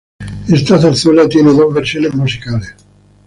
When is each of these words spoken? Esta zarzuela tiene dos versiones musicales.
Esta 0.51 0.79
zarzuela 0.79 1.29
tiene 1.29 1.53
dos 1.53 1.71
versiones 1.71 2.15
musicales. 2.15 2.73